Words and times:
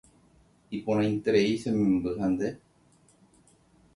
Iporãiterei 0.77 1.51
che 1.61 1.69
memby 1.77 2.09
ha 2.21 2.27
nde 2.33 2.49